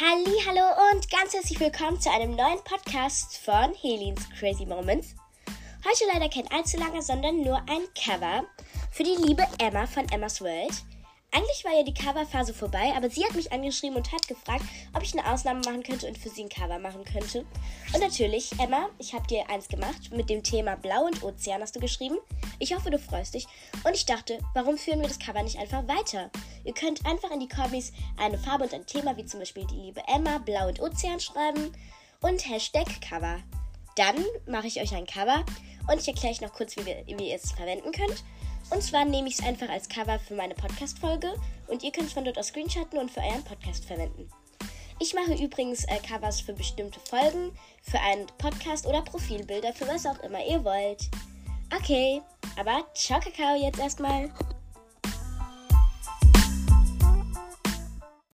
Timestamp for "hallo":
0.46-0.62